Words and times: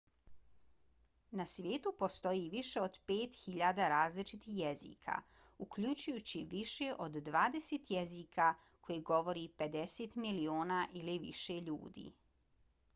na 1.39 1.45
svijetu 1.49 1.91
postoji 1.99 2.47
više 2.53 2.81
od 2.85 2.97
5.000 3.11 3.83
različitih 3.93 4.55
jezika 4.61 5.19
uključujući 5.67 6.41
više 6.55 6.89
od 7.07 7.21
dvadeset 7.29 7.91
jezika 7.97 8.49
koje 8.81 8.99
govori 9.13 9.47
50 9.63 10.17
miliona 10.25 10.81
ili 11.05 11.19
više 11.29 11.61
ljudi 11.71 12.11